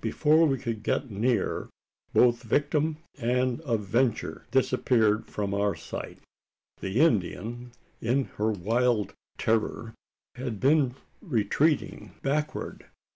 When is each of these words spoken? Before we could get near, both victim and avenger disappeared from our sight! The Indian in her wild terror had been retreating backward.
Before 0.00 0.46
we 0.46 0.56
could 0.56 0.84
get 0.84 1.10
near, 1.10 1.68
both 2.12 2.44
victim 2.44 2.98
and 3.18 3.60
avenger 3.64 4.46
disappeared 4.52 5.26
from 5.26 5.52
our 5.52 5.74
sight! 5.74 6.20
The 6.78 7.00
Indian 7.00 7.72
in 8.00 8.26
her 8.36 8.52
wild 8.52 9.14
terror 9.36 9.92
had 10.36 10.60
been 10.60 10.94
retreating 11.20 12.12
backward. 12.22 12.86